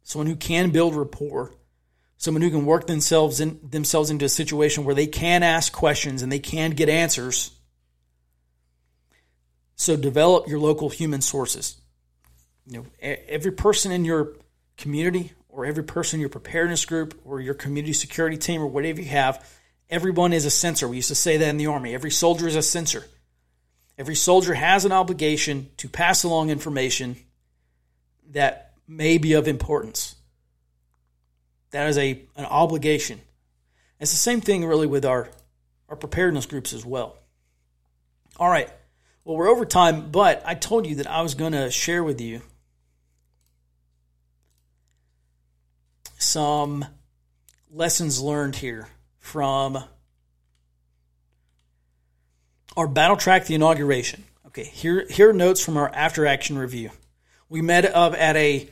[0.04, 1.54] someone who can build rapport,
[2.24, 6.22] someone who can work themselves in, themselves into a situation where they can ask questions
[6.22, 7.52] and they can get answers.
[9.76, 11.76] So develop your local human sources.
[12.66, 14.38] You know, every person in your
[14.78, 19.02] community or every person in your preparedness group or your community security team or whatever
[19.02, 19.46] you have,
[19.90, 20.88] everyone is a sensor.
[20.88, 21.94] We used to say that in the army.
[21.94, 23.04] Every soldier is a sensor.
[23.98, 27.18] Every soldier has an obligation to pass along information
[28.30, 30.16] that may be of importance.
[31.74, 33.20] That is a an obligation.
[34.00, 35.28] It's the same thing really with our
[35.90, 37.18] our preparedness groups as well.
[38.38, 38.70] All right.
[39.26, 42.22] Well, we're over time, but I told you that I was going to share with
[42.22, 42.42] you
[46.20, 46.86] some
[47.72, 48.88] lessons learned here
[49.20, 49.84] from
[52.78, 54.26] our battle track the inauguration.
[54.46, 56.92] Okay, here here are notes from our after action review.
[57.50, 58.70] We met up at a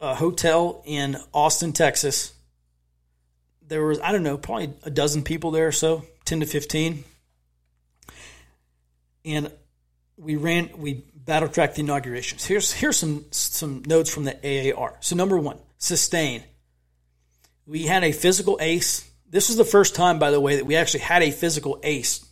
[0.00, 2.32] a hotel in Austin, Texas.
[3.66, 7.04] There was, I don't know, probably a dozen people there or so, 10 to 15.
[9.24, 9.50] And
[10.16, 12.44] we ran, we battle tracked the inaugurations.
[12.44, 14.96] Here's, here's some, some notes from the AAR.
[15.00, 16.44] So, number one, sustain.
[17.66, 19.10] We had a physical ace.
[19.28, 22.24] This was the first time, by the way, that we actually had a physical ace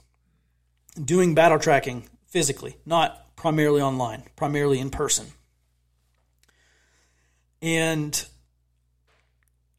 [1.02, 5.26] doing battle tracking physically, not primarily online, primarily in person.
[7.62, 8.26] And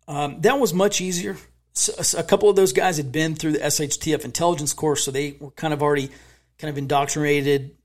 [0.08, 1.38] um, that was much easier.
[1.74, 5.36] So a couple of those guys had been through the SHTF intelligence course, so they
[5.40, 6.10] were kind of already
[6.58, 7.76] kind of indoctrinated.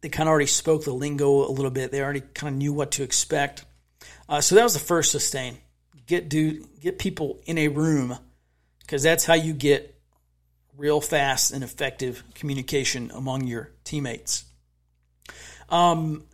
[0.00, 1.92] They kind of already spoke the lingo a little bit.
[1.92, 3.64] They already kind of knew what to expect.
[4.28, 5.58] Uh, so that was the first sustain.
[6.06, 8.18] Get do get people in a room
[8.80, 9.94] because that's how you get
[10.76, 14.44] real fast and effective communication among your teammates.
[15.68, 16.24] Um,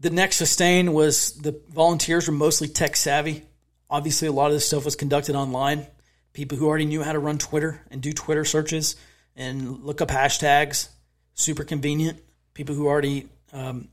[0.00, 3.44] the next sustain was the volunteers were mostly tech savvy.
[3.88, 5.86] Obviously, a lot of this stuff was conducted online.
[6.32, 8.96] People who already knew how to run Twitter and do Twitter searches
[9.36, 10.88] and look up hashtags,
[11.34, 12.20] super convenient.
[12.52, 13.88] People who already um,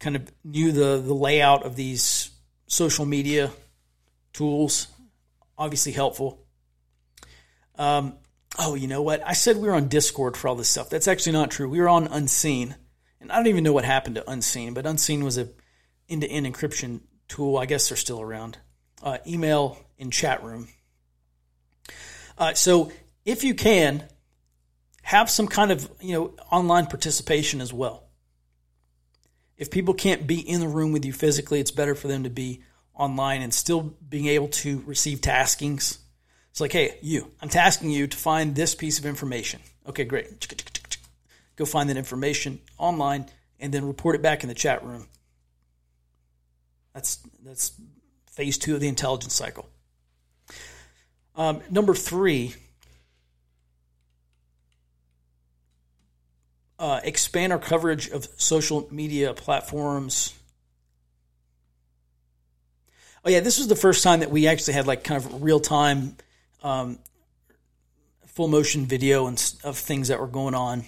[0.00, 2.30] kind of knew the, the layout of these
[2.66, 3.50] social media
[4.32, 4.88] tools,
[5.56, 6.44] obviously helpful.
[7.78, 8.14] Um,
[8.58, 9.26] oh, you know what?
[9.26, 10.90] I said we were on Discord for all this stuff.
[10.90, 11.68] That's actually not true.
[11.68, 12.74] We were on Unseen
[13.26, 15.48] and I don't even know what happened to Unseen, but Unseen was a
[16.08, 17.58] end-to-end encryption tool.
[17.58, 18.58] I guess they're still around.
[19.02, 20.68] Uh, email in chat room.
[22.38, 22.92] Uh, so
[23.24, 24.04] if you can,
[25.02, 28.04] have some kind of you know online participation as well.
[29.56, 32.30] If people can't be in the room with you physically, it's better for them to
[32.30, 32.62] be
[32.94, 35.98] online and still being able to receive taskings.
[36.52, 39.60] It's like, hey, you, I'm tasking you to find this piece of information.
[39.84, 40.40] Okay, great
[41.56, 43.26] go find that information online,
[43.58, 45.08] and then report it back in the chat room.
[46.94, 47.72] That's that's
[48.30, 49.68] phase two of the intelligence cycle.
[51.34, 52.54] Um, number three,
[56.78, 60.32] uh, expand our coverage of social media platforms.
[63.24, 65.60] Oh yeah, this was the first time that we actually had like kind of real
[65.60, 66.16] time,
[66.62, 66.98] um,
[68.26, 70.84] full motion video and of things that were going on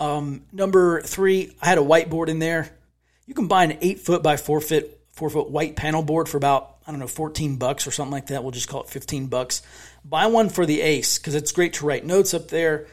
[0.00, 2.70] um, number three, I had a whiteboard in there.
[3.26, 6.36] You can buy an eight foot by four foot four foot white panel board for
[6.36, 8.42] about I don't know fourteen bucks or something like that.
[8.42, 9.62] We'll just call it fifteen bucks.
[10.04, 12.86] Buy one for the Ace because it's great to write notes up there,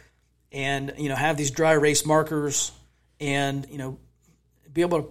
[0.52, 2.72] and you know have these dry erase markers,
[3.20, 3.97] and you know
[4.72, 5.10] be able to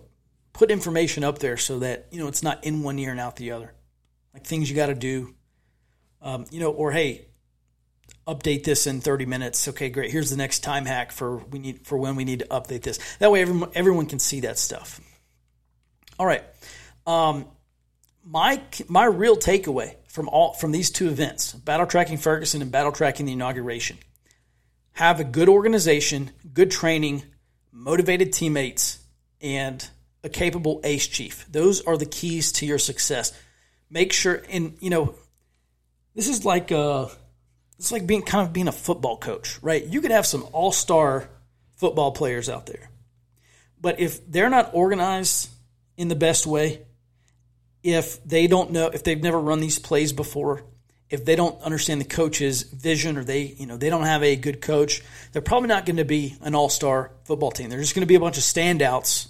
[0.53, 3.37] put information up there so that you know it's not in one ear and out
[3.37, 3.75] the other,
[4.33, 5.35] like things you got to do.
[6.23, 7.27] Um, you know, or hey,
[8.27, 9.69] update this in 30 minutes.
[9.69, 10.11] Okay, great.
[10.11, 12.99] Here's the next time hack for we need for when we need to update this.
[13.19, 15.01] That way everyone everyone can see that stuff.
[16.19, 16.45] All right.
[17.07, 17.47] Um,
[18.25, 22.93] my my real takeaway from all from these two events, battle tracking Ferguson and battle
[22.93, 23.99] tracking the inauguration,
[24.93, 27.23] have a good organization, good training,
[27.73, 28.99] motivated teammates,
[29.41, 29.89] and
[30.23, 31.47] a capable ace chief.
[31.51, 33.33] Those are the keys to your success.
[33.89, 35.15] Make sure, and you know,
[36.15, 37.09] this is like uh
[37.81, 39.83] it's like being kind of being a football coach, right?
[39.83, 41.31] You could have some all star
[41.77, 42.91] football players out there,
[43.81, 45.49] but if they're not organized
[45.97, 46.83] in the best way,
[47.83, 50.63] if they don't know, if they've never run these plays before,
[51.09, 54.37] if they don't understand the coach's vision or they, you know, they don't have a
[54.37, 55.03] good coach,
[55.33, 57.71] they're probably not going to be an all-star football team.
[57.71, 59.29] They're just going to be a bunch of standouts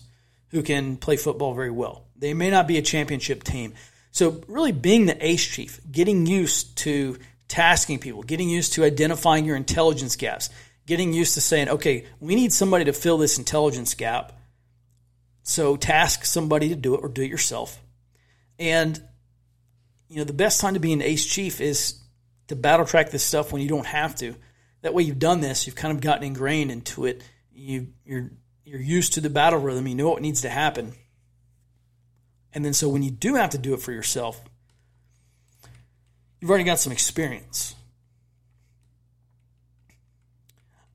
[0.48, 2.04] who can play football very well.
[2.16, 3.74] They may not be a championship team.
[4.10, 7.16] So really being the ace chief, getting used to
[7.50, 10.48] tasking people, getting used to identifying your intelligence gaps,
[10.86, 14.32] getting used to saying, okay, we need somebody to fill this intelligence gap.
[15.42, 17.82] So task somebody to do it or do it yourself.
[18.58, 19.02] And
[20.08, 22.00] you know, the best time to be an ace chief is
[22.48, 24.34] to battle track this stuff when you don't have to.
[24.82, 25.66] That way, you've done this.
[25.66, 27.22] You've kind of gotten ingrained into it.
[27.52, 28.30] You you're
[28.64, 29.86] you're used to the battle rhythm.
[29.86, 30.94] You know what needs to happen.
[32.52, 34.42] And then, so when you do have to do it for yourself,
[36.40, 37.74] you've already got some experience.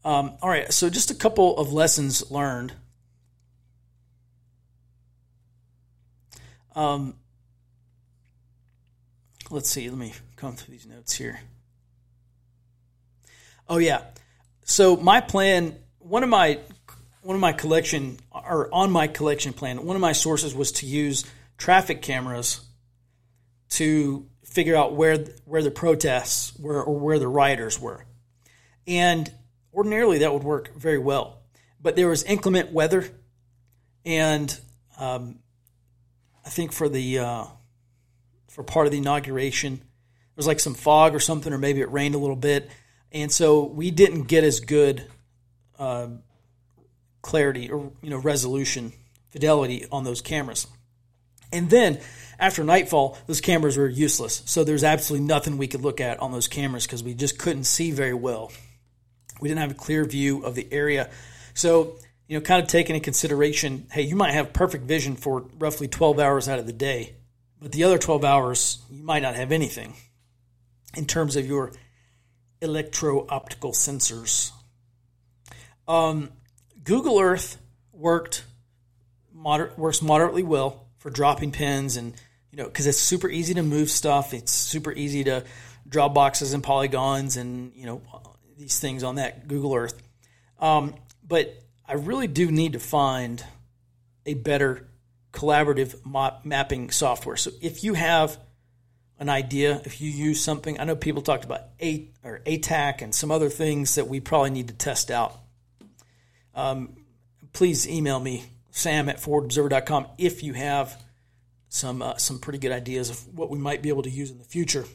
[0.04, 2.74] Um, all right, so just a couple of lessons learned.
[6.76, 7.16] Um,
[9.50, 11.40] let's see, let me come through these notes here.
[13.68, 14.02] Oh yeah.
[14.64, 16.60] So my plan, one of my
[17.22, 20.86] one of my collection or on my collection plan, one of my sources was to
[20.86, 21.26] use
[21.58, 22.62] traffic cameras
[23.70, 28.06] to figure out where where the protests were or where the rioters were.
[28.88, 29.32] And
[29.74, 31.42] ordinarily that would work very well.
[31.80, 33.10] But there was inclement weather
[34.06, 34.58] and
[34.98, 35.40] um,
[36.46, 37.46] I think for the uh,
[38.50, 39.76] for part of the inauguration.
[39.78, 42.70] There was like some fog or something, or maybe it rained a little bit,
[43.12, 45.06] and so we didn't get as good
[45.80, 46.08] uh,
[47.22, 48.94] clarity or you know resolution
[49.32, 50.68] fidelity on those cameras.
[51.52, 52.00] And then
[52.40, 54.42] after nightfall, those cameras were useless.
[54.46, 57.64] So there's absolutely nothing we could look at on those cameras because we just couldn't
[57.64, 58.52] see very well.
[59.40, 61.10] We didn't have a clear view of the area.
[61.54, 65.46] So, you know, kind of taking into consideration, hey, you might have perfect vision for
[65.58, 67.16] roughly 12 hours out of the day.
[67.62, 69.94] But the other 12 hours, you might not have anything
[70.96, 71.72] in terms of your
[72.62, 74.52] electro optical sensors.
[75.88, 76.32] Um,
[76.84, 77.58] Google Earth
[77.94, 78.44] worked
[79.34, 82.16] moder- works moderately well for dropping pins and
[82.50, 84.34] you know because it's super easy to move stuff.
[84.34, 85.44] It's super easy to
[85.88, 88.02] draw boxes and polygons and you know
[88.58, 90.02] these things on that Google Earth.
[90.60, 93.44] Um, but I really do need to find
[94.26, 94.88] a better
[95.32, 97.36] collaborative map- mapping software.
[97.36, 98.40] So if you have
[99.20, 103.14] an idea, if you use something, I know people talked about A or ATAK and
[103.14, 105.38] some other things that we probably need to test out.
[106.56, 106.98] Um,
[107.54, 108.46] please email me,
[108.76, 111.02] sam at forwardobserver.com, if you have
[111.70, 114.38] some uh, some pretty good ideas of what we might be able to use in
[114.38, 114.86] the future.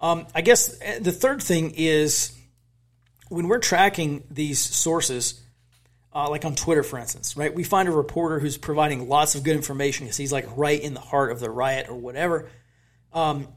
[0.00, 2.38] Um, I guess uh, the third thing is
[3.28, 5.40] when we're tracking these sources,
[6.14, 7.54] uh, like on Twitter, for instance, right?
[7.54, 10.94] We find a reporter who's providing lots of good information because he's like right in
[10.94, 12.50] the heart of the riot or whatever.
[13.12, 13.48] Um,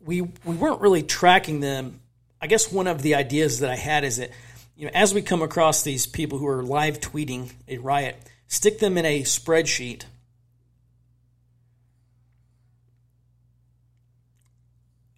[0.00, 2.00] we we weren't really tracking them.
[2.46, 4.30] I guess one of the ideas that I had is that
[4.76, 8.14] you know as we come across these people who are live tweeting a riot,
[8.46, 10.04] stick them in a spreadsheet.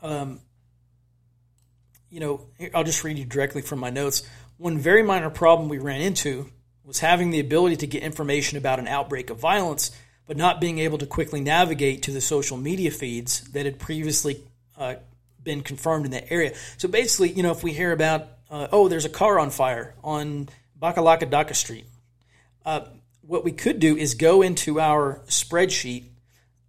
[0.00, 0.40] Um,
[2.08, 4.26] you know, I'll just read you directly from my notes.
[4.56, 6.48] One very minor problem we ran into
[6.82, 9.90] was having the ability to get information about an outbreak of violence,
[10.26, 14.42] but not being able to quickly navigate to the social media feeds that had previously
[14.78, 14.94] uh,
[15.42, 16.54] been confirmed in that area.
[16.76, 19.94] So basically, you know, if we hear about, uh, oh, there's a car on fire
[20.02, 20.48] on
[20.80, 21.86] Bakalaka Daka Street,
[22.64, 22.82] uh,
[23.22, 26.06] what we could do is go into our spreadsheet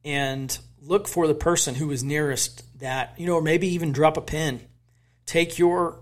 [0.04, 4.18] and look for the person who was nearest that, you know, or maybe even drop
[4.18, 4.62] a pin
[5.30, 6.00] take your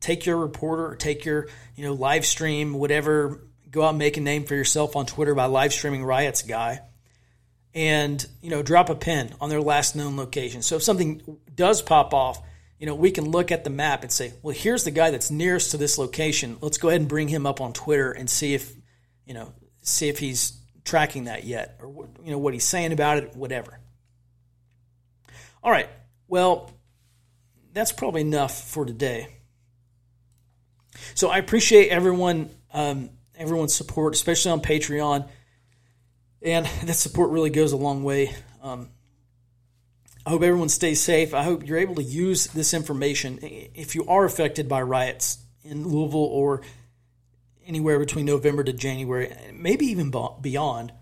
[0.00, 4.16] take your reporter or take your you know live stream whatever go out and make
[4.16, 6.80] a name for yourself on twitter by live streaming riots guy
[7.74, 11.22] and you know drop a pin on their last known location so if something
[11.54, 12.40] does pop off
[12.78, 15.30] you know we can look at the map and say well here's the guy that's
[15.30, 18.54] nearest to this location let's go ahead and bring him up on twitter and see
[18.54, 18.72] if
[19.24, 23.18] you know see if he's tracking that yet or you know what he's saying about
[23.18, 23.78] it whatever
[25.62, 25.88] all right
[26.28, 26.70] well
[27.72, 29.28] that's probably enough for today.
[31.14, 35.28] So I appreciate everyone um, everyone's support, especially on Patreon.
[36.44, 38.34] And that support really goes a long way.
[38.62, 38.90] Um,
[40.24, 41.34] I hope everyone stays safe.
[41.34, 45.86] I hope you're able to use this information if you are affected by riots in
[45.86, 46.62] Louisville or
[47.66, 50.92] anywhere between November to January, maybe even beyond.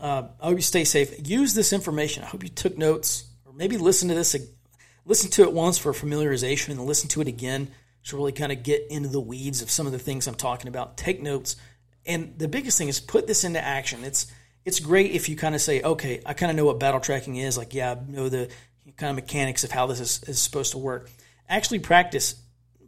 [0.00, 1.28] Uh, I hope you stay safe.
[1.28, 2.24] Use this information.
[2.24, 4.36] I hope you took notes or maybe listen to this,
[5.04, 7.70] listen to it once for familiarization and listen to it again
[8.04, 10.68] to really kind of get into the weeds of some of the things I'm talking
[10.68, 10.96] about.
[10.96, 11.56] Take notes.
[12.04, 14.04] And the biggest thing is put this into action.
[14.04, 14.30] It's
[14.66, 17.36] it's great if you kind of say, okay, I kind of know what battle tracking
[17.36, 17.56] is.
[17.56, 18.50] Like, yeah, I know the
[18.96, 21.08] kind of mechanics of how this is, is supposed to work.
[21.48, 22.34] Actually practice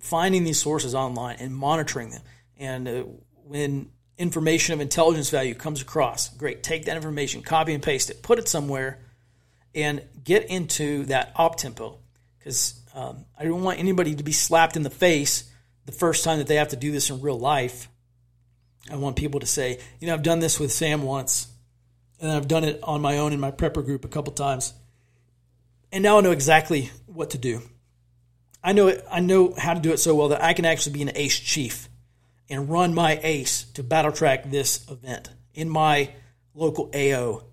[0.01, 2.22] finding these sources online and monitoring them.
[2.57, 3.05] And uh,
[3.45, 8.24] when information of intelligence value comes across, great, take that information, copy and paste it,
[8.24, 8.99] put it somewhere,
[9.72, 11.99] and get into that op tempo.
[12.39, 15.49] Because um, I don't want anybody to be slapped in the face
[15.87, 17.89] the first time that they have to do this in real life.
[18.91, 21.48] I want people to say, you know, I've done this with Sam once
[22.21, 24.75] and I've done it on my own in my prepper group a couple times.
[25.93, 27.62] And now I know exactly what to do.
[28.62, 30.93] I know it, I know how to do it so well that I can actually
[30.93, 31.89] be an ace chief
[32.51, 36.11] and run my ace to battle track this event in my
[36.55, 37.45] local AO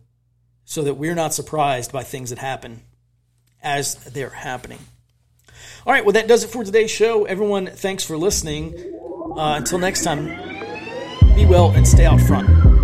[0.66, 2.82] so that we're not surprised by things that happen
[3.62, 4.80] as they're happening.
[5.86, 7.26] All right, well, that does it for today's show.
[7.26, 8.74] Everyone, thanks for listening.
[9.38, 10.26] Uh, until next time,
[11.36, 12.75] be well and stay out front.